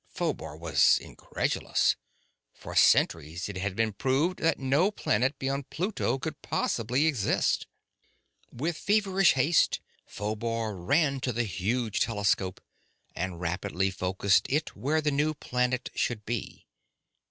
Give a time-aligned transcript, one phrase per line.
[0.09, 1.95] Phobar was incredulous.
[2.55, 7.67] For centuries it had been proved that no planet beyond Pluto could possibly exist.
[8.51, 12.59] With feverish haste, Phobar ran to the huge telescope
[13.15, 16.65] and rapidly focused it where the new planet should be.